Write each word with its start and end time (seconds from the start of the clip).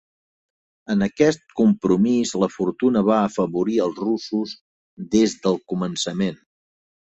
En 0.93 1.05
aquest 1.07 1.43
compromís, 1.59 2.31
la 2.45 2.49
fortuna 2.55 3.05
va 3.11 3.19
afavorir 3.27 3.79
els 3.87 4.01
russos 4.09 4.57
des 5.19 5.39
del 5.47 5.63
començament. 5.77 6.45